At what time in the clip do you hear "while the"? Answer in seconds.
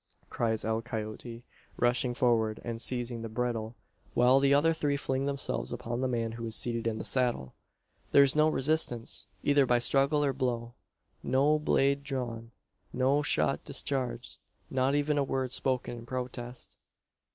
4.15-4.51